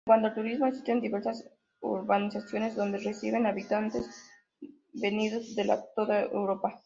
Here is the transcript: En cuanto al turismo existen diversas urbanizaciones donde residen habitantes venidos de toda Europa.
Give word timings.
En 0.01 0.13
cuanto 0.13 0.29
al 0.29 0.33
turismo 0.33 0.65
existen 0.65 0.99
diversas 0.99 1.47
urbanizaciones 1.81 2.75
donde 2.75 2.97
residen 2.97 3.45
habitantes 3.45 4.09
venidos 4.93 5.55
de 5.55 5.71
toda 5.95 6.23
Europa. 6.23 6.79